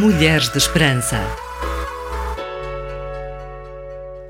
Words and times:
Mulheres 0.00 0.48
de 0.48 0.58
Esperança. 0.58 1.18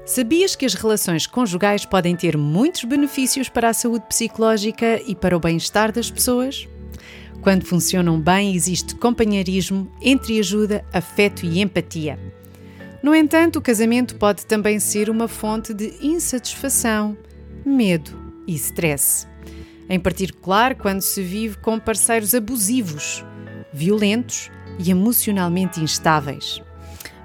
Sabias 0.06 0.56
que 0.56 0.64
as 0.64 0.72
relações 0.72 1.26
conjugais 1.26 1.84
podem 1.84 2.16
ter 2.16 2.38
muitos 2.38 2.84
benefícios 2.84 3.50
para 3.50 3.68
a 3.68 3.74
saúde 3.74 4.06
psicológica 4.08 4.98
e 5.06 5.14
para 5.14 5.36
o 5.36 5.40
bem-estar 5.40 5.92
das 5.92 6.10
pessoas? 6.10 6.66
Quando 7.42 7.66
funcionam 7.66 8.18
bem, 8.18 8.54
existe 8.54 8.94
companheirismo, 8.94 9.92
entreajuda, 10.00 10.82
afeto 10.90 11.44
e 11.44 11.60
empatia. 11.60 12.18
No 13.02 13.14
entanto, 13.14 13.58
o 13.58 13.62
casamento 13.62 14.16
pode 14.16 14.46
também 14.46 14.80
ser 14.80 15.10
uma 15.10 15.28
fonte 15.28 15.74
de 15.74 15.92
insatisfação, 16.00 17.14
medo 17.62 18.16
e 18.46 18.54
stress. 18.54 19.28
Em 19.86 20.00
particular, 20.00 20.76
quando 20.76 21.02
se 21.02 21.22
vive 21.22 21.58
com 21.58 21.78
parceiros 21.78 22.34
abusivos, 22.34 23.22
violentos 23.70 24.50
e 24.78 24.90
emocionalmente 24.90 25.80
instáveis. 25.80 26.62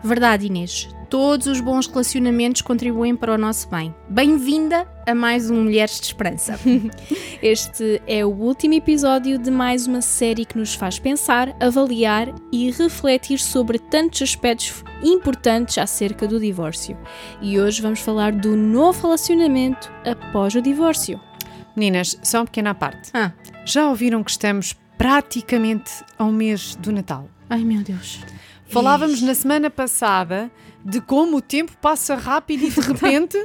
Verdade, 0.03 0.47
Inês. 0.47 0.89
Todos 1.09 1.45
os 1.45 1.61
bons 1.61 1.85
relacionamentos 1.85 2.63
contribuem 2.63 3.15
para 3.15 3.35
o 3.35 3.37
nosso 3.37 3.69
bem. 3.69 3.93
Bem-vinda 4.09 4.87
a 5.07 5.13
mais 5.13 5.51
um 5.51 5.63
Mulheres 5.63 5.99
de 5.99 6.07
Esperança. 6.07 6.59
Este 7.39 8.01
é 8.07 8.25
o 8.25 8.29
último 8.29 8.73
episódio 8.73 9.37
de 9.37 9.51
mais 9.51 9.85
uma 9.85 10.01
série 10.01 10.43
que 10.43 10.57
nos 10.57 10.73
faz 10.73 10.97
pensar, 10.97 11.55
avaliar 11.59 12.33
e 12.51 12.71
refletir 12.71 13.37
sobre 13.37 13.77
tantos 13.77 14.23
aspectos 14.23 14.83
importantes 15.03 15.77
acerca 15.77 16.27
do 16.27 16.39
divórcio. 16.39 16.97
E 17.39 17.59
hoje 17.59 17.81
vamos 17.81 17.99
falar 17.99 18.31
do 18.31 18.55
novo 18.55 19.03
relacionamento 19.03 19.91
após 20.03 20.55
o 20.55 20.61
divórcio. 20.61 21.21
Meninas, 21.75 22.17
só 22.23 22.39
uma 22.39 22.45
pequena 22.45 22.73
parte. 22.73 23.11
Ah, 23.13 23.31
Já 23.65 23.87
ouviram 23.87 24.23
que 24.23 24.31
estamos 24.31 24.75
praticamente 24.97 25.91
a 26.17 26.23
um 26.23 26.31
mês 26.31 26.75
do 26.75 26.91
Natal? 26.91 27.29
Ai 27.53 27.63
meu 27.63 27.83
Deus. 27.83 28.19
Falávamos 28.67 29.21
na 29.21 29.35
semana 29.35 29.69
passada 29.69 30.49
de 30.83 30.99
como 30.99 31.37
o 31.37 31.41
tempo 31.41 31.71
passa 31.79 32.15
rápido 32.15 32.65
e 32.65 32.71
de 32.71 32.79
repente 32.81 33.37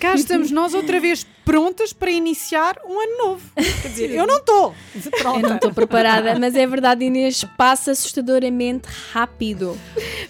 cá 0.00 0.14
estamos 0.14 0.50
nós 0.50 0.74
outra 0.74 0.98
vez 0.98 1.24
prontas 1.44 1.92
para 1.92 2.10
iniciar 2.10 2.76
um 2.84 3.00
ano 3.00 3.18
novo. 3.18 3.50
Quer 3.54 3.88
dizer, 3.88 4.10
eu 4.10 4.26
não 4.26 4.38
estou. 4.38 4.74
Eu 5.24 5.48
não 5.48 5.54
estou 5.54 5.72
preparada, 5.72 6.36
mas 6.38 6.56
é 6.56 6.66
verdade, 6.66 7.04
Inês, 7.04 7.44
passa 7.56 7.92
assustadoramente 7.92 8.88
rápido. 9.12 9.78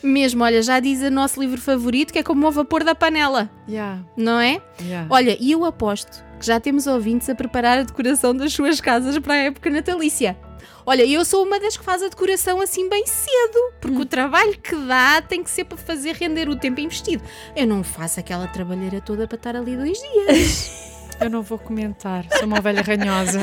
Mesmo, 0.03 0.45
olha, 0.45 0.63
já 0.63 0.79
diz 0.79 1.01
o 1.01 1.11
nosso 1.11 1.41
livro 1.41 1.59
favorito 1.61 2.13
que 2.13 2.19
é 2.19 2.23
como 2.23 2.47
o 2.47 2.51
vapor 2.53 2.85
da 2.85 2.95
panela, 2.95 3.51
Yeah, 3.67 4.03
não 4.17 4.39
é? 4.39 4.61
yeah. 4.83 5.07
Olha, 5.11 5.37
e 5.41 5.53
eu 5.53 5.65
aposto 5.65 6.23
que 6.39 6.45
já 6.47 6.61
temos 6.61 6.87
ouvintes 6.87 7.29
a 7.31 7.35
preparar 7.35 7.79
a 7.79 7.83
decoração 7.83 8.35
das 8.35 8.53
suas 8.53 8.81
casas 8.81 9.19
para 9.19 9.35
a 9.35 9.39
época 9.39 9.71
natalícia. 9.71 10.37
Olha, 10.85 11.05
eu 11.05 11.25
sou 11.25 11.45
uma 11.45 11.61
das 11.61 11.77
que 11.77 11.85
faz 11.85 12.03
a 12.03 12.09
decoração 12.09 12.61
assim 12.61 12.89
bem 12.89 13.07
cedo, 13.07 13.73
porque 13.81 13.99
o 13.99 14.07
trabalho 14.07 14.59
que 14.59 14.75
dá 14.75 15.21
tem 15.21 15.43
que 15.43 15.51
ser 15.51 15.65
para 15.65 15.77
fazer 15.79 16.15
render 16.15 16.49
o 16.49 16.57
tempo 16.57 16.81
investido. 16.81 17.23
Eu 17.55 17.67
não 17.67 17.83
faço 17.85 18.21
aquela 18.21 18.47
trabalheira 18.47 19.01
toda 19.01 19.27
para 19.27 19.37
estar 19.37 19.57
ali 19.57 19.77
dois 19.77 19.99
dias. 19.99 20.89
Eu 21.21 21.29
não 21.29 21.43
vou 21.43 21.59
comentar, 21.59 22.25
sou 22.33 22.47
uma 22.47 22.59
ovelha 22.59 22.81
ranhosa. 22.81 23.41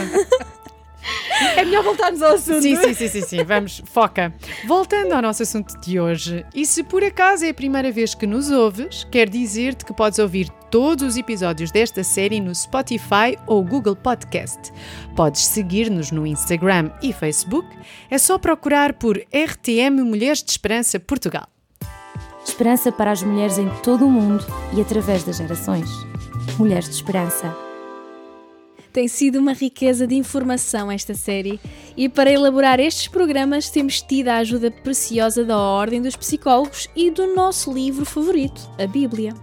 É 1.58 1.66
melhor 1.66 1.84
voltarmos 1.84 2.22
ao 2.22 2.36
assunto. 2.36 2.62
Sim, 2.62 2.76
sim, 2.78 2.94
sim, 2.94 3.08
sim, 3.08 3.22
sim, 3.22 3.44
vamos, 3.44 3.82
foca. 3.86 4.34
Voltando 4.66 5.14
ao 5.14 5.22
nosso 5.22 5.44
assunto 5.44 5.80
de 5.80 6.00
hoje, 6.00 6.44
e 6.54 6.66
se 6.66 6.84
por 6.84 7.04
acaso 7.04 7.46
é 7.46 7.50
a 7.50 7.54
primeira 7.54 7.92
vez 7.92 8.16
que 8.16 8.26
nos 8.26 8.50
ouves, 8.50 9.04
quer 9.12 9.30
dizer-te 9.30 9.86
que 9.86 9.94
podes 9.94 10.18
ouvir 10.18 10.50
todos 10.72 11.10
os 11.10 11.18
episódios 11.18 11.72
desta 11.72 12.04
série 12.04 12.40
no 12.40 12.54
Spotify 12.54 13.38
ou 13.46 13.64
Google 13.64 13.96
Podcast. 13.96 14.74
Podes 15.16 15.46
seguir-nos 15.46 16.10
no 16.10 16.26
Instagram 16.26 16.90
e 17.04 17.14
Facebook, 17.14 17.68
é 18.10 18.18
só 18.18 18.40
procurar 18.40 18.94
por 18.94 19.18
RTM 19.18 20.02
Mulheres 20.04 20.42
de 20.42 20.50
Esperança 20.50 21.00
Portugal. 21.00 21.48
Esperança 22.44 22.92
para 22.92 23.12
as 23.12 23.22
mulheres 23.22 23.60
em 23.60 23.70
todo 23.84 24.06
o 24.08 24.12
mundo 24.12 24.44
e 24.76 24.82
através 24.82 25.24
das 25.24 25.38
gerações. 25.38 25.90
Mulheres 26.58 26.86
de 26.86 26.96
Esperança. 26.96 27.65
Tem 28.96 29.10
sido 29.10 29.40
uma 29.40 29.52
riqueza 29.52 30.08
de 30.08 30.16
informação 30.16 30.90
esta 30.90 31.14
série 31.14 31.60
e 31.98 32.08
para 32.08 32.32
elaborar 32.32 32.80
estes 32.80 33.10
programas 33.10 33.70
temos 33.70 34.02
tido 34.02 34.30
a 34.30 34.38
ajuda 34.38 34.72
preciosa 34.72 35.44
da 35.44 35.58
Ordem 35.58 36.02
dos 36.02 36.16
Psicólogos 36.16 36.88
e 36.96 37.12
do 37.12 37.36
nosso 37.36 37.74
livro 37.74 38.06
favorito, 38.06 38.62
a 38.80 38.88
Bíblia. 38.88 39.34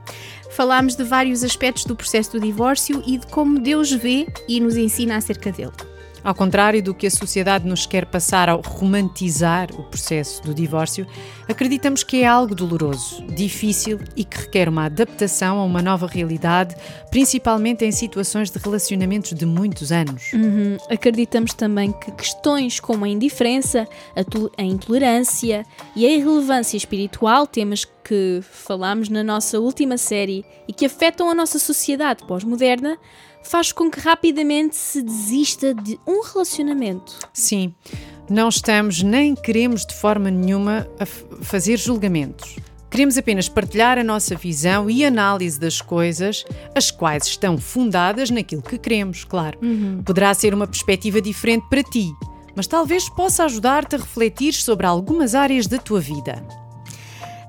Falámos 0.53 0.97
de 0.97 1.05
vários 1.05 1.45
aspectos 1.45 1.85
do 1.85 1.95
processo 1.95 2.33
do 2.33 2.41
divórcio 2.41 3.03
e 3.07 3.19
de 3.19 3.27
como 3.27 3.59
Deus 3.59 3.93
vê 3.93 4.27
e 4.49 4.59
nos 4.59 4.75
ensina 4.75 5.19
acerca 5.19 5.53
dele. 5.53 5.92
Ao 6.25 6.35
contrário 6.35 6.83
do 6.83 6.95
que 6.95 7.07
a 7.07 7.11
sociedade 7.11 7.67
nos 7.67 7.85
quer 7.85 8.07
passar 8.07 8.49
ao 8.49 8.61
romantizar 8.61 9.71
o 9.73 9.83
processo 9.83 10.43
do 10.43 10.55
divórcio, 10.55 11.07
acreditamos 11.49 12.05
que 12.05 12.23
é 12.23 12.27
algo 12.27 12.55
doloroso, 12.55 13.25
difícil 13.27 13.99
e 14.17 14.25
que 14.25 14.39
requer 14.39 14.69
uma 14.69 14.85
adaptação 14.85 15.59
a 15.59 15.65
uma 15.65 15.83
nova 15.83 16.07
realidade, 16.07 16.77
principalmente 17.11 17.85
em 17.85 17.91
situações 17.91 18.51
de 18.51 18.59
relacionamentos 18.59 19.35
de 19.35 19.45
muitos 19.45 19.91
anos. 19.91 20.33
Uhum. 20.33 20.77
Acreditamos 20.89 21.55
também 21.55 21.93
que 21.93 22.13
questões 22.13 22.79
como 22.79 23.05
a 23.05 23.09
indiferença, 23.09 23.89
a, 24.15 24.61
a 24.63 24.65
intolerância 24.65 25.67
e 25.97 26.07
a 26.07 26.11
irrelevância 26.11 26.77
espiritual, 26.77 27.47
temas 27.47 27.85
que 27.85 28.41
falámos 28.43 29.09
na 29.09 29.23
nossa 29.23 29.59
última 29.59 29.97
série 29.97 30.45
e 30.67 30.73
que 30.73 30.87
afetam 30.87 31.31
a 31.31 31.35
nossa 31.35 31.59
sociedade 31.59 32.25
pós-moderna, 32.25 32.99
faz 33.43 33.73
com 33.73 33.91
que 33.91 34.01
rapidamente 34.01 34.77
se 34.77 35.03
desista 35.03 35.75
de 35.75 35.99
um 36.07 36.23
relacionamento. 36.23 37.19
Sim, 37.33 37.75
não 38.29 38.49
estamos 38.49 39.03
nem 39.03 39.35
queremos 39.35 39.85
de 39.85 39.95
forma 39.95 40.31
nenhuma 40.31 40.89
fazer 41.43 41.77
julgamentos. 41.77 42.57
Queremos 42.91 43.17
apenas 43.17 43.49
partilhar 43.49 43.99
a 43.99 44.05
nossa 44.05 44.37
visão 44.37 44.91
e 44.91 45.03
análise 45.03 45.59
das 45.59 45.81
coisas, 45.81 46.45
as 46.75 46.91
quais 46.91 47.27
estão 47.27 47.57
fundadas 47.57 48.29
naquilo 48.29 48.61
que 48.61 48.77
queremos, 48.77 49.25
claro. 49.25 49.59
Poderá 50.05 50.35
ser 50.35 50.53
uma 50.53 50.67
perspectiva 50.67 51.19
diferente 51.21 51.67
para 51.71 51.83
ti, 51.83 52.13
mas 52.55 52.67
talvez 52.67 53.09
possa 53.09 53.45
ajudar-te 53.45 53.97
a 53.97 53.99
refletir 53.99 54.53
sobre 54.53 54.87
algumas 54.87 55.35
áreas 55.35 55.67
da 55.67 55.79
tua 55.79 56.01
vida. 56.01 56.45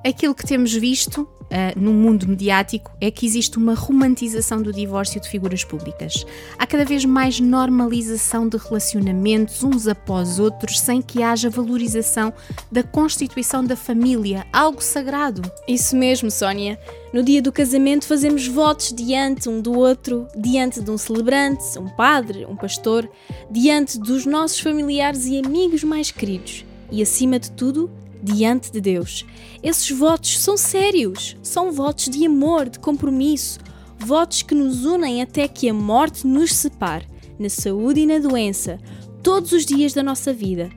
Aquilo 0.03 0.35
que 0.35 0.45
temos 0.45 0.73
visto 0.73 1.27
ah, 1.49 1.71
no 1.77 1.93
mundo 1.93 2.27
mediático 2.27 2.91
é 2.99 3.11
que 3.11 3.27
existe 3.27 3.57
uma 3.57 3.75
romantização 3.75 4.59
do 4.59 4.73
divórcio 4.73 5.21
de 5.21 5.29
figuras 5.29 5.63
públicas. 5.63 6.25
Há 6.57 6.65
cada 6.65 6.83
vez 6.83 7.05
mais 7.05 7.39
normalização 7.39 8.49
de 8.49 8.57
relacionamentos 8.57 9.63
uns 9.63 9.87
após 9.87 10.39
outros, 10.39 10.79
sem 10.79 10.99
que 10.99 11.21
haja 11.21 11.51
valorização 11.51 12.33
da 12.71 12.81
constituição 12.81 13.63
da 13.63 13.75
família, 13.75 14.47
algo 14.51 14.81
sagrado. 14.81 15.43
Isso 15.67 15.95
mesmo, 15.95 16.31
Sónia. 16.31 16.79
No 17.13 17.21
dia 17.21 17.41
do 17.41 17.51
casamento 17.51 18.05
fazemos 18.05 18.47
votos 18.47 18.91
diante 18.91 19.47
um 19.47 19.61
do 19.61 19.77
outro, 19.77 20.27
diante 20.35 20.81
de 20.81 20.89
um 20.89 20.97
celebrante, 20.97 21.77
um 21.77 21.87
padre, 21.87 22.47
um 22.47 22.55
pastor, 22.55 23.07
diante 23.51 23.99
dos 23.99 24.25
nossos 24.25 24.59
familiares 24.59 25.27
e 25.27 25.37
amigos 25.37 25.83
mais 25.83 26.09
queridos. 26.09 26.65
E 26.91 27.01
acima 27.01 27.39
de 27.39 27.51
tudo, 27.51 27.91
diante 28.23 28.71
de 28.71 28.79
Deus. 28.79 29.25
Esses 29.61 29.89
votos 29.91 30.39
são 30.39 30.55
sérios, 30.55 31.35
são 31.43 31.71
votos 31.71 32.09
de 32.09 32.25
amor, 32.25 32.69
de 32.69 32.79
compromisso, 32.79 33.59
votos 33.99 34.41
que 34.41 34.55
nos 34.55 34.85
unem 34.85 35.21
até 35.21 35.47
que 35.47 35.69
a 35.69 35.73
morte 35.73 36.25
nos 36.25 36.53
separe, 36.53 37.07
na 37.37 37.49
saúde 37.49 38.01
e 38.01 38.05
na 38.05 38.19
doença, 38.19 38.79
todos 39.21 39.51
os 39.51 39.65
dias 39.65 39.93
da 39.93 40.01
nossa 40.01 40.31
vida. 40.31 40.69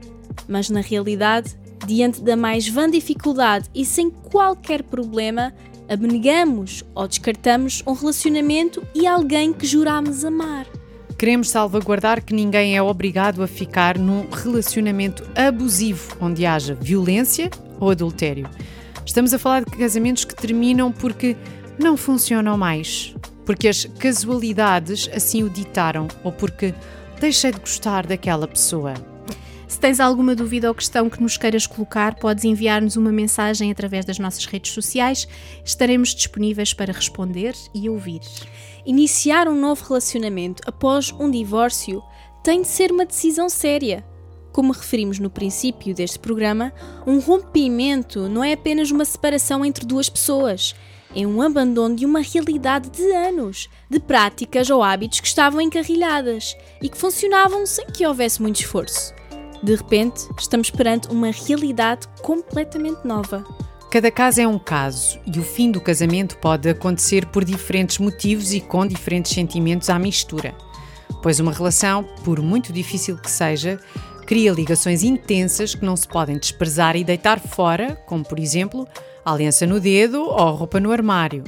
Mas 0.49 0.69
na 0.69 0.81
realidade, 0.81 1.57
diante 1.87 2.21
da 2.21 2.37
mais 2.37 2.69
vã 2.69 2.91
dificuldade 2.91 3.71
e 3.75 3.85
sem 3.85 4.11
qualquer 4.11 4.83
problema, 4.83 5.55
abnegamos 5.89 6.83
ou 6.95 7.07
descartamos 7.07 7.83
um 7.87 7.93
relacionamento 7.93 8.83
e 8.95 9.07
alguém 9.07 9.53
que 9.53 9.67
jurámos 9.67 10.25
amar. 10.25 10.67
Queremos 11.19 11.49
salvaguardar 11.49 12.23
que 12.23 12.35
ninguém 12.35 12.77
é 12.77 12.83
obrigado 12.83 13.43
a 13.43 13.47
ficar 13.47 13.97
num 13.97 14.29
relacionamento 14.31 15.27
abusivo 15.35 16.15
onde 16.21 16.45
haja 16.45 16.75
violência 16.75 17.51
ou 17.81 17.91
adultério. 17.91 18.47
Estamos 19.05 19.33
a 19.33 19.39
falar 19.39 19.65
de 19.65 19.71
casamentos 19.71 20.27
que 20.27 20.35
terminam 20.35 20.93
porque 20.93 21.35
não 21.79 21.97
funcionam 21.97 22.59
mais, 22.59 23.15
porque 23.47 23.67
as 23.67 23.87
casualidades 23.99 25.09
assim 25.15 25.43
o 25.43 25.49
ditaram 25.49 26.07
ou 26.23 26.33
porque 26.33 26.75
deixei 27.19 27.51
de 27.51 27.61
gostar 27.61 28.07
daquela 28.07 28.47
pessoa. 28.47 28.93
Se 29.69 29.81
tens 29.81 29.99
alguma 29.99 30.37
dúvida 30.37 30.69
ou 30.69 30.75
questão 30.75 31.11
que 31.11 31.21
nos 31.21 31.37
queiras 31.37 31.67
colocar, 31.67 32.15
podes 32.15 32.45
enviar-nos 32.45 32.97
uma 32.97 33.11
mensagem 33.11 33.71
através 33.71 34.05
das 34.05 34.19
nossas 34.19 34.47
redes 34.47 34.71
sociais. 34.73 35.27
Estaremos 35.65 36.15
disponíveis 36.15 36.73
para 36.73 36.93
responder 36.93 37.53
e 37.75 37.91
ouvir. 37.91 38.21
Iniciar 38.87 39.49
um 39.49 39.61
novo 39.61 39.85
relacionamento 39.85 40.63
após 40.67 41.13
um 41.13 41.29
divórcio 41.29 42.01
tem 42.45 42.63
de 42.63 42.69
ser 42.69 42.93
uma 42.93 43.05
decisão 43.05 43.49
séria. 43.49 44.07
Como 44.53 44.73
referimos 44.73 45.19
no 45.19 45.29
princípio 45.29 45.93
deste 45.93 46.21
programa, 46.21 46.73
um 47.05 47.19
rompimento 47.19 48.29
não 48.29 48.45
é 48.45 48.53
apenas 48.53 48.93
uma 48.93 49.05
separação 49.05 49.65
entre 49.65 49.85
duas 49.85 50.09
pessoas. 50.09 50.77
É 51.15 51.27
um 51.27 51.43
abandono 51.43 51.97
de 51.97 52.07
uma 52.07 52.21
realidade 52.21 52.89
de 52.91 53.11
anos, 53.11 53.69
de 53.91 53.99
práticas 53.99 54.71
ou 54.71 54.83
hábitos 54.83 55.19
que 55.19 55.27
estavam 55.27 55.61
encarrilhadas 55.61 56.57
e 56.81 56.89
que 56.89 56.97
funcionavam 56.97 57.67
sem 57.67 57.87
que 57.87 58.07
houvesse 58.07 58.41
muito 58.41 58.61
esforço. 58.61 59.13
De 59.63 59.75
repente, 59.75 60.29
estamos 60.39 60.71
perante 60.71 61.09
uma 61.09 61.31
realidade 61.31 62.07
completamente 62.23 63.05
nova. 63.05 63.45
Cada 63.91 64.11
caso 64.11 64.41
é 64.41 64.47
um 64.47 64.59
caso 64.59 65.19
e 65.27 65.39
o 65.39 65.43
fim 65.43 65.71
do 65.71 65.81
casamento 65.81 66.37
pode 66.39 66.69
acontecer 66.69 67.27
por 67.27 67.45
diferentes 67.45 67.99
motivos 67.99 68.53
e 68.53 68.61
com 68.61 68.87
diferentes 68.87 69.33
sentimentos 69.33 69.89
à 69.89 69.99
mistura. 69.99 70.55
Pois 71.23 71.41
uma 71.41 71.53
relação, 71.53 72.05
por 72.25 72.41
muito 72.41 72.73
difícil 72.73 73.17
que 73.17 73.31
seja, 73.31 73.81
cria 74.27 74.53
ligações 74.53 75.03
intensas 75.03 75.75
que 75.75 75.85
não 75.85 75.97
se 75.97 76.07
podem 76.07 76.37
desprezar 76.37 76.97
e 76.97 77.05
deitar 77.05 77.41
fora, 77.41 77.97
como 78.07 78.25
por 78.25 78.39
exemplo, 78.39 78.87
a 79.25 79.33
aliança 79.33 79.67
no 79.67 79.81
dedo 79.81 80.21
ou 80.21 80.49
a 80.49 80.51
roupa 80.51 80.81
no 80.81 80.93
armário. 80.93 81.45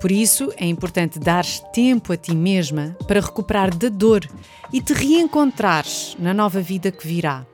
Por 0.00 0.12
isso, 0.12 0.52
é 0.56 0.64
importante 0.64 1.18
dar 1.18 1.44
tempo 1.72 2.12
a 2.12 2.16
ti 2.16 2.34
mesma 2.34 2.96
para 3.06 3.20
recuperar 3.20 3.74
da 3.74 3.88
dor 3.88 4.28
e 4.72 4.80
te 4.80 4.92
reencontrares 4.92 6.16
na 6.18 6.32
nova 6.32 6.60
vida 6.60 6.92
que 6.92 7.06
virá. 7.06 7.44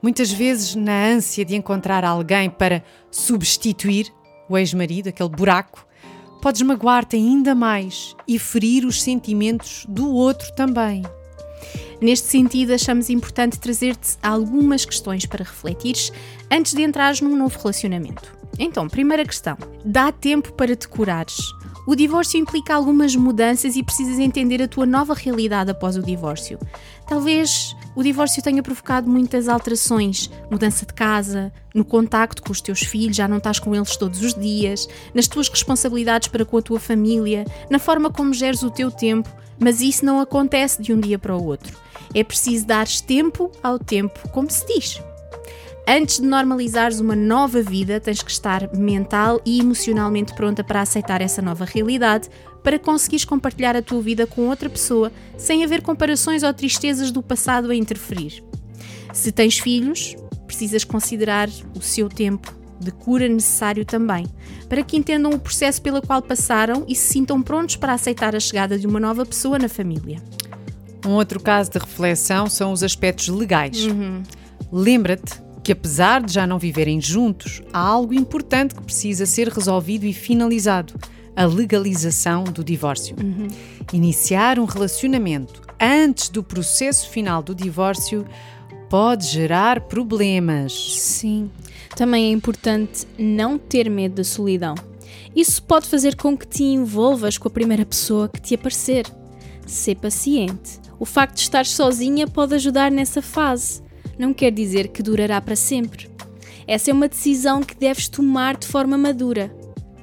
Muitas 0.00 0.30
vezes, 0.30 0.76
na 0.76 1.06
ânsia 1.06 1.44
de 1.44 1.56
encontrar 1.56 2.04
alguém 2.04 2.48
para 2.48 2.84
substituir 3.10 4.12
o 4.48 4.56
ex-marido, 4.56 5.08
aquele 5.08 5.28
buraco, 5.28 5.84
podes 6.40 6.62
magoar-te 6.62 7.16
ainda 7.16 7.54
mais 7.56 8.14
e 8.26 8.38
ferir 8.38 8.86
os 8.86 9.02
sentimentos 9.02 9.84
do 9.88 10.08
outro 10.12 10.54
também. 10.54 11.02
Neste 12.00 12.28
sentido, 12.28 12.72
achamos 12.72 13.10
importante 13.10 13.58
trazer-te 13.58 14.16
algumas 14.22 14.84
questões 14.84 15.26
para 15.26 15.42
refletires 15.42 16.12
antes 16.50 16.74
de 16.74 16.82
entrares 16.82 17.20
num 17.20 17.36
novo 17.36 17.58
relacionamento. 17.58 18.36
Então, 18.58 18.88
primeira 18.88 19.24
questão: 19.24 19.56
dá 19.84 20.10
tempo 20.10 20.52
para 20.52 20.74
te 20.74 20.88
curares. 20.88 21.38
O 21.86 21.96
divórcio 21.96 22.38
implica 22.38 22.74
algumas 22.74 23.16
mudanças 23.16 23.74
e 23.74 23.82
precisas 23.82 24.18
entender 24.18 24.60
a 24.60 24.68
tua 24.68 24.84
nova 24.84 25.14
realidade 25.14 25.70
após 25.70 25.96
o 25.96 26.02
divórcio. 26.02 26.58
Talvez 27.06 27.74
o 27.96 28.02
divórcio 28.02 28.42
tenha 28.42 28.62
provocado 28.62 29.08
muitas 29.08 29.48
alterações, 29.48 30.30
mudança 30.50 30.84
de 30.84 30.92
casa, 30.92 31.50
no 31.74 31.86
contacto 31.86 32.42
com 32.42 32.52
os 32.52 32.60
teus 32.60 32.80
filhos, 32.80 33.16
já 33.16 33.26
não 33.26 33.38
estás 33.38 33.58
com 33.58 33.74
eles 33.74 33.96
todos 33.96 34.20
os 34.22 34.34
dias, 34.34 34.86
nas 35.14 35.26
tuas 35.26 35.48
responsabilidades 35.48 36.28
para 36.28 36.44
com 36.44 36.58
a 36.58 36.62
tua 36.62 36.78
família, 36.78 37.46
na 37.70 37.78
forma 37.78 38.10
como 38.10 38.34
geres 38.34 38.62
o 38.62 38.70
teu 38.70 38.90
tempo, 38.90 39.30
mas 39.58 39.80
isso 39.80 40.04
não 40.04 40.20
acontece 40.20 40.82
de 40.82 40.92
um 40.92 41.00
dia 41.00 41.18
para 41.18 41.34
o 41.34 41.42
outro. 41.42 41.74
É 42.14 42.22
preciso 42.22 42.66
dares 42.66 43.00
tempo 43.00 43.50
ao 43.62 43.78
tempo, 43.78 44.28
como 44.28 44.50
se 44.50 44.66
diz. 44.66 45.00
Antes 45.90 46.20
de 46.20 46.26
normalizares 46.26 47.00
uma 47.00 47.16
nova 47.16 47.62
vida, 47.62 47.98
tens 47.98 48.20
que 48.20 48.30
estar 48.30 48.68
mental 48.76 49.40
e 49.42 49.58
emocionalmente 49.58 50.34
pronta 50.34 50.62
para 50.62 50.82
aceitar 50.82 51.22
essa 51.22 51.40
nova 51.40 51.64
realidade, 51.64 52.28
para 52.62 52.78
conseguires 52.78 53.24
compartilhar 53.24 53.74
a 53.74 53.80
tua 53.80 54.02
vida 54.02 54.26
com 54.26 54.48
outra 54.48 54.68
pessoa 54.68 55.10
sem 55.38 55.64
haver 55.64 55.80
comparações 55.80 56.42
ou 56.42 56.52
tristezas 56.52 57.10
do 57.10 57.22
passado 57.22 57.70
a 57.70 57.74
interferir. 57.74 58.44
Se 59.14 59.32
tens 59.32 59.58
filhos, 59.58 60.14
precisas 60.46 60.84
considerar 60.84 61.48
o 61.74 61.80
seu 61.80 62.10
tempo 62.10 62.54
de 62.78 62.90
cura 62.90 63.26
necessário 63.26 63.86
também, 63.86 64.26
para 64.68 64.82
que 64.82 64.94
entendam 64.94 65.30
o 65.30 65.38
processo 65.38 65.80
pelo 65.80 66.02
qual 66.02 66.20
passaram 66.20 66.84
e 66.86 66.94
se 66.94 67.14
sintam 67.14 67.40
prontos 67.40 67.76
para 67.76 67.94
aceitar 67.94 68.36
a 68.36 68.40
chegada 68.40 68.78
de 68.78 68.86
uma 68.86 69.00
nova 69.00 69.24
pessoa 69.24 69.58
na 69.58 69.70
família. 69.70 70.22
Um 71.06 71.12
outro 71.12 71.40
caso 71.40 71.70
de 71.70 71.78
reflexão 71.78 72.46
são 72.46 72.72
os 72.72 72.82
aspectos 72.82 73.28
legais. 73.28 73.86
Uhum. 73.86 74.22
Lembra-te 74.70 75.47
que, 75.68 75.72
apesar 75.72 76.22
de 76.22 76.32
já 76.32 76.46
não 76.46 76.58
viverem 76.58 76.98
juntos, 76.98 77.60
há 77.74 77.78
algo 77.78 78.14
importante 78.14 78.74
que 78.74 78.82
precisa 78.82 79.26
ser 79.26 79.48
resolvido 79.48 80.06
e 80.06 80.14
finalizado: 80.14 80.94
a 81.36 81.44
legalização 81.44 82.44
do 82.44 82.64
divórcio. 82.64 83.14
Uhum. 83.22 83.48
Iniciar 83.92 84.58
um 84.58 84.64
relacionamento 84.64 85.60
antes 85.78 86.30
do 86.30 86.42
processo 86.42 87.10
final 87.10 87.42
do 87.42 87.54
divórcio 87.54 88.24
pode 88.88 89.26
gerar 89.26 89.82
problemas. 89.82 90.72
Sim. 90.72 91.50
Também 91.94 92.30
é 92.30 92.30
importante 92.30 93.06
não 93.18 93.58
ter 93.58 93.90
medo 93.90 94.14
da 94.14 94.24
solidão. 94.24 94.74
Isso 95.36 95.62
pode 95.62 95.86
fazer 95.86 96.16
com 96.16 96.34
que 96.34 96.46
te 96.46 96.64
envolvas 96.64 97.36
com 97.36 97.46
a 97.46 97.50
primeira 97.50 97.84
pessoa 97.84 98.26
que 98.26 98.40
te 98.40 98.54
aparecer. 98.54 99.04
Ser 99.66 99.96
paciente. 99.96 100.80
O 100.98 101.04
facto 101.04 101.34
de 101.34 101.42
estar 101.42 101.66
sozinha 101.66 102.26
pode 102.26 102.54
ajudar 102.54 102.90
nessa 102.90 103.20
fase 103.20 103.86
não 104.18 104.34
quer 104.34 104.50
dizer 104.50 104.88
que 104.88 105.02
durará 105.02 105.40
para 105.40 105.56
sempre. 105.56 106.10
Essa 106.66 106.90
é 106.90 106.92
uma 106.92 107.08
decisão 107.08 107.62
que 107.62 107.74
deves 107.74 108.08
tomar 108.08 108.56
de 108.56 108.66
forma 108.66 108.98
madura. 108.98 109.54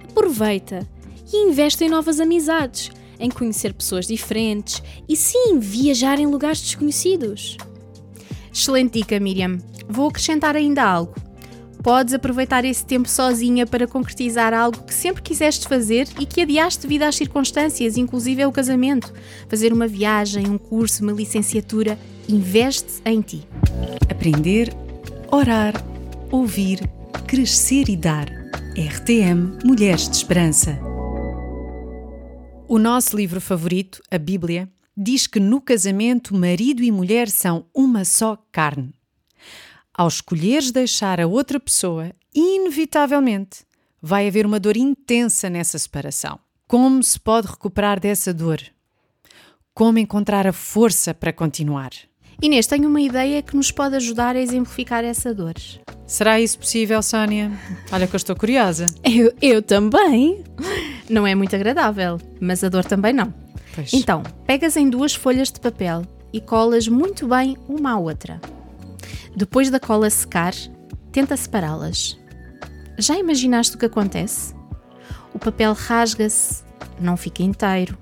Aproveita 0.10 0.88
e 1.32 1.50
investe 1.50 1.84
em 1.84 1.90
novas 1.90 2.20
amizades, 2.20 2.90
em 3.20 3.30
conhecer 3.30 3.74
pessoas 3.74 4.08
diferentes 4.08 4.82
e 5.08 5.16
sim 5.16 5.60
viajar 5.60 6.20
em 6.20 6.26
lugares 6.26 6.62
desconhecidos. 6.62 7.58
Excelente 8.52 9.00
dica, 9.00 9.20
Miriam. 9.20 9.60
Vou 9.88 10.08
acrescentar 10.08 10.56
ainda 10.56 10.84
algo. 10.84 11.14
Podes 11.84 12.16
aproveitar 12.16 12.66
esse 12.66 12.84
tempo 12.84 13.08
sozinha 13.08 13.68
para 13.68 13.86
concretizar 13.86 14.56
algo 14.56 14.82
que 14.84 14.94
sempre 14.94 15.22
quiseste 15.22 15.68
fazer 15.68 16.08
e 16.20 16.26
que 16.26 16.42
adiaste 16.42 16.82
devido 16.82 17.04
às 17.04 17.16
circunstâncias, 17.16 17.96
inclusive 17.96 18.42
é 18.42 18.48
o 18.48 18.52
casamento. 18.52 19.14
Fazer 19.48 19.72
uma 19.72 19.88
viagem, 19.88 20.48
um 20.48 20.58
curso, 20.58 21.04
uma 21.04 21.12
licenciatura. 21.12 22.00
Investe 22.28 23.02
em 23.06 23.22
ti. 23.22 23.48
Aprender, 24.10 24.74
orar, 25.32 25.76
ouvir, 26.32 26.80
crescer 27.28 27.88
e 27.88 27.96
dar. 27.96 28.28
RTM 28.76 29.60
Mulheres 29.64 30.10
de 30.10 30.16
Esperança. 30.16 30.78
O 32.68 32.80
nosso 32.80 33.16
livro 33.16 33.40
favorito, 33.40 34.02
a 34.10 34.18
Bíblia, 34.18 34.68
diz 34.98 35.28
que 35.28 35.40
no 35.40 35.62
casamento 35.62 36.36
marido 36.36 36.82
e 36.84 36.92
mulher 36.92 37.30
são 37.30 37.68
uma 37.74 38.04
só 38.04 38.36
carne. 38.52 38.94
Ao 39.94 40.08
escolheres 40.08 40.72
deixar 40.72 41.22
a 41.22 41.28
outra 41.28 41.60
pessoa, 41.60 42.12
inevitavelmente 42.34 43.64
vai 44.02 44.28
haver 44.28 44.48
uma 44.48 44.60
dor 44.60 44.76
intensa 44.76 45.48
nessa 45.48 45.78
separação. 45.78 46.40
Como 46.68 47.04
se 47.04 47.20
pode 47.20 47.48
recuperar 47.48 48.00
dessa 48.00 48.34
dor? 48.34 48.60
Como 49.76 50.00
encontrar 50.00 50.48
a 50.48 50.54
força 50.54 51.14
para 51.14 51.32
continuar? 51.32 51.92
Inês, 52.42 52.68
tenho 52.68 52.90
uma 52.90 53.02
ideia 53.02 53.42
que 53.42 53.56
nos 53.56 53.72
pode 53.72 53.96
ajudar 53.96 54.36
a 54.36 54.40
exemplificar 54.40 55.04
essa 55.04 55.34
dor. 55.34 55.54
Será 56.06 56.40
isso 56.40 56.60
possível, 56.60 57.02
Sónia? 57.02 57.52
Olha 57.92 58.06
que 58.06 58.16
eu 58.16 58.18
estou 58.18 58.36
curiosa. 58.36 58.86
Eu, 59.04 59.34
eu 59.42 59.62
também. 59.62 60.44
Não 61.10 61.26
é 61.26 61.34
muito 61.34 61.56
agradável, 61.56 62.20
mas 62.40 62.64
a 62.64 62.70
dor 62.70 62.84
também 62.84 63.14
não. 63.14 63.34
Pois. 63.74 63.94
Então, 63.94 64.22
pegas 64.46 64.76
em 64.78 64.90
duas 64.90 65.16
folhas 65.16 65.52
de 65.52 65.60
papel 65.60 66.04
e 66.32 66.40
colas 66.42 66.88
muito 66.88 67.28
bem 67.28 67.58
uma 67.68 67.92
à 67.92 67.98
outra. 67.98 68.40
Depois 69.36 69.70
da 69.70 69.80
cola 69.80 70.10
secar, 70.10 70.54
tenta 71.12 71.36
separá-las. 71.36 72.18
Já 72.98 73.18
imaginaste 73.18 73.76
o 73.76 73.80
que 73.80 73.86
acontece? 73.86 74.54
O 75.34 75.40
papel 75.40 75.74
rasga-se, 75.74 76.64
não 77.00 77.18
fica 77.18 77.44
inteiro, 77.44 77.98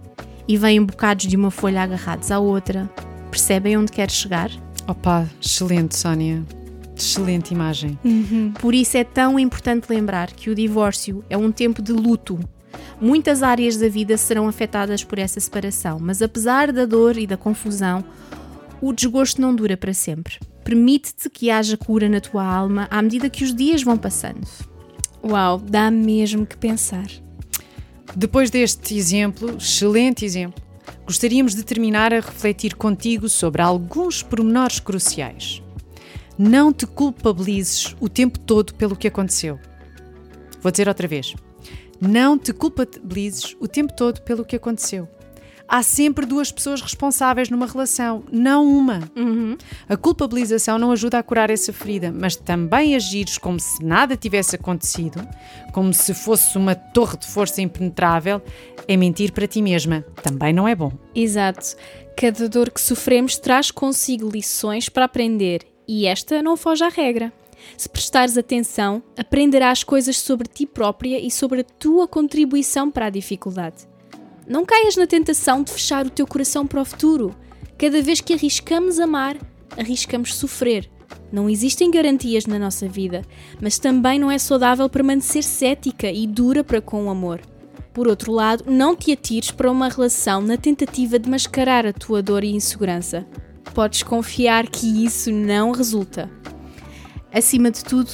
e 0.47 0.57
vêm 0.57 0.83
bocados 0.83 1.25
de 1.25 1.35
uma 1.35 1.49
folha 1.49 1.81
agarrados 1.81 2.29
à 2.31 2.37
outra, 2.39 2.89
Percebem 3.33 3.75
onde 3.75 3.91
quer 3.91 4.11
chegar? 4.11 4.51
Opa, 4.87 5.27
excelente, 5.41 5.97
Sónia. 5.97 6.45
Excelente 6.95 7.51
imagem. 7.51 7.97
Uhum. 8.05 8.51
Por 8.51 8.75
isso 8.75 8.95
é 8.95 9.03
tão 9.03 9.39
importante 9.39 9.87
lembrar 9.89 10.31
que 10.31 10.51
o 10.51 10.55
divórcio 10.55 11.25
é 11.31 11.35
um 11.35 11.51
tempo 11.51 11.81
de 11.81 11.91
luto. 11.91 12.39
Muitas 13.01 13.41
áreas 13.41 13.75
da 13.75 13.89
vida 13.89 14.17
serão 14.17 14.47
afetadas 14.47 15.03
por 15.03 15.17
essa 15.17 15.39
separação, 15.39 15.97
mas 15.99 16.21
apesar 16.21 16.71
da 16.71 16.85
dor 16.85 17.17
e 17.17 17.25
da 17.25 17.35
confusão, 17.35 18.05
o 18.79 18.93
desgosto 18.93 19.41
não 19.41 19.55
dura 19.55 19.75
para 19.75 19.95
sempre. 19.95 20.37
Permite-te 20.63 21.27
que 21.27 21.49
haja 21.49 21.75
cura 21.75 22.07
na 22.07 22.21
tua 22.21 22.45
alma 22.45 22.87
à 22.91 23.01
medida 23.01 23.31
que 23.31 23.43
os 23.43 23.51
dias 23.51 23.81
vão 23.81 23.97
passando. 23.97 24.47
Uau, 25.23 25.57
dá 25.57 25.89
mesmo 25.89 26.45
que 26.45 26.55
pensar. 26.55 27.07
Depois 28.15 28.51
deste 28.51 28.95
exemplo, 28.95 29.57
excelente 29.57 30.23
exemplo, 30.23 30.61
gostaríamos 31.05 31.55
de 31.55 31.63
terminar 31.63 32.13
a 32.13 32.19
refletir 32.19 32.75
contigo 32.75 33.29
sobre 33.29 33.61
alguns 33.61 34.23
pormenores 34.23 34.79
cruciais. 34.79 35.61
Não 36.37 36.73
te 36.73 36.85
culpabilizes 36.87 37.95
o 37.99 38.09
tempo 38.09 38.39
todo 38.39 38.73
pelo 38.73 38.95
que 38.95 39.07
aconteceu. 39.07 39.59
Vou 40.61 40.71
dizer 40.71 40.87
outra 40.87 41.07
vez. 41.07 41.35
Não 42.01 42.37
te 42.37 42.51
culpabilizes 42.51 43.55
o 43.59 43.67
tempo 43.67 43.93
todo 43.93 44.21
pelo 44.21 44.43
que 44.43 44.55
aconteceu. 44.55 45.07
Há 45.67 45.81
sempre 45.81 46.25
duas 46.25 46.51
pessoas 46.51 46.81
responsáveis 46.81 47.49
numa 47.49 47.65
relação, 47.65 48.23
não 48.31 48.65
uma. 48.65 48.99
Uhum. 49.15 49.57
A 49.87 49.97
culpabilização 49.97 50.77
não 50.77 50.91
ajuda 50.91 51.17
a 51.17 51.23
curar 51.23 51.49
essa 51.49 51.73
ferida, 51.73 52.11
mas 52.11 52.35
também 52.35 52.95
agires 52.95 53.37
como 53.37 53.59
se 53.59 53.83
nada 53.83 54.15
tivesse 54.15 54.55
acontecido, 54.55 55.25
como 55.71 55.93
se 55.93 56.13
fosse 56.13 56.57
uma 56.57 56.75
torre 56.75 57.17
de 57.17 57.27
força 57.27 57.61
impenetrável, 57.61 58.41
é 58.87 58.97
mentir 58.97 59.31
para 59.31 59.47
ti 59.47 59.61
mesma. 59.61 60.05
Também 60.21 60.53
não 60.53 60.67
é 60.67 60.75
bom. 60.75 60.91
Exato. 61.15 61.75
Cada 62.15 62.47
dor 62.47 62.69
que 62.69 62.81
sofremos 62.81 63.37
traz 63.37 63.71
consigo 63.71 64.29
lições 64.29 64.89
para 64.89 65.05
aprender 65.05 65.61
e 65.87 66.05
esta 66.05 66.41
não 66.41 66.55
foge 66.55 66.83
à 66.83 66.89
regra. 66.89 67.31
Se 67.77 67.87
prestares 67.89 68.37
atenção, 68.37 69.01
aprenderás 69.17 69.83
coisas 69.83 70.17
sobre 70.19 70.47
ti 70.47 70.65
própria 70.65 71.19
e 71.19 71.31
sobre 71.31 71.61
a 71.61 71.63
tua 71.63 72.07
contribuição 72.07 72.91
para 72.91 73.07
a 73.07 73.09
dificuldade. 73.09 73.92
Não 74.47 74.65
caias 74.65 74.95
na 74.95 75.07
tentação 75.07 75.63
de 75.63 75.71
fechar 75.71 76.05
o 76.05 76.09
teu 76.09 76.27
coração 76.27 76.67
para 76.67 76.81
o 76.81 76.85
futuro. 76.85 77.35
Cada 77.77 78.01
vez 78.01 78.19
que 78.19 78.33
arriscamos 78.33 78.99
amar, 78.99 79.37
arriscamos 79.77 80.35
sofrer. 80.35 80.89
Não 81.31 81.49
existem 81.49 81.89
garantias 81.89 82.45
na 82.45 82.59
nossa 82.59 82.87
vida, 82.87 83.23
mas 83.61 83.79
também 83.79 84.19
não 84.19 84.29
é 84.29 84.37
saudável 84.37 84.89
permanecer 84.89 85.43
cética 85.43 86.11
e 86.11 86.27
dura 86.27 86.63
para 86.63 86.81
com 86.81 87.05
o 87.05 87.09
amor. 87.09 87.41
Por 87.93 88.07
outro 88.07 88.31
lado, 88.31 88.65
não 88.67 88.95
te 88.95 89.11
atires 89.11 89.51
para 89.51 89.71
uma 89.71 89.87
relação 89.87 90.41
na 90.41 90.57
tentativa 90.57 91.17
de 91.17 91.29
mascarar 91.29 91.85
a 91.85 91.93
tua 91.93 92.21
dor 92.21 92.43
e 92.43 92.51
insegurança. 92.51 93.25
Podes 93.73 94.03
confiar 94.03 94.67
que 94.67 95.05
isso 95.05 95.31
não 95.31 95.71
resulta. 95.71 96.29
Acima 97.31 97.71
de 97.71 97.83
tudo, 97.83 98.11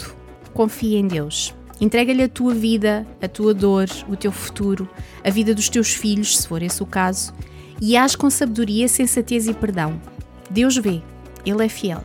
confia 0.53 1.00
em 1.00 1.07
Deus. 1.07 1.53
Entrega-lhe 1.81 2.24
a 2.24 2.29
tua 2.29 2.53
vida, 2.53 3.07
a 3.21 3.27
tua 3.27 3.53
dor, 3.53 3.88
o 4.09 4.15
teu 4.15 4.31
futuro, 4.31 4.89
a 5.24 5.29
vida 5.29 5.55
dos 5.55 5.69
teus 5.69 5.93
filhos, 5.93 6.38
se 6.38 6.48
for 6.48 6.62
esse 6.62 6.83
o 6.83 6.86
caso, 6.86 7.33
e 7.81 7.95
age 7.95 8.17
com 8.17 8.29
sabedoria, 8.29 8.88
sensatez 8.88 9.48
e 9.48 9.53
perdão. 9.53 10.01
Deus 10.50 10.75
vê, 10.75 11.01
Ele 11.45 11.63
é 11.63 11.69
fiel. 11.69 12.03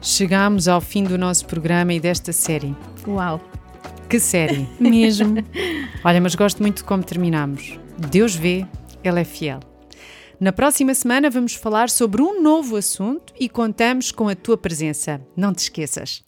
Chegamos 0.00 0.68
ao 0.68 0.80
fim 0.80 1.02
do 1.02 1.18
nosso 1.18 1.46
programa 1.46 1.92
e 1.92 1.98
desta 1.98 2.32
série. 2.32 2.76
Uau! 3.06 3.40
Que 4.08 4.20
série! 4.20 4.68
Mesmo. 4.78 5.44
Olha, 6.04 6.20
mas 6.20 6.36
gosto 6.36 6.62
muito 6.62 6.78
de 6.78 6.84
como 6.84 7.02
terminamos. 7.02 7.78
Deus 8.10 8.36
vê, 8.36 8.64
Ele 9.02 9.20
é 9.20 9.24
fiel. 9.24 9.58
Na 10.38 10.52
próxima 10.52 10.94
semana 10.94 11.28
vamos 11.28 11.54
falar 11.54 11.90
sobre 11.90 12.22
um 12.22 12.40
novo 12.40 12.76
assunto 12.76 13.34
e 13.40 13.48
contamos 13.48 14.12
com 14.12 14.28
a 14.28 14.36
tua 14.36 14.56
presença. 14.56 15.20
Não 15.36 15.52
te 15.52 15.58
esqueças. 15.58 16.22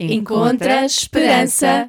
Encontra 0.00 0.84
esperança 0.84 1.88